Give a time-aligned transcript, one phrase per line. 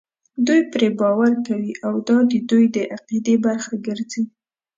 [0.45, 4.23] دوی پرې باور کوي او دا د دوی د عقیدې برخه ګرځي.